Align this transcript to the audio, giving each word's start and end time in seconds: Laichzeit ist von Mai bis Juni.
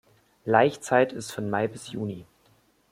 Laichzeit 0.45 1.13
ist 1.13 1.31
von 1.31 1.47
Mai 1.51 1.67
bis 1.67 1.91
Juni. 1.91 2.25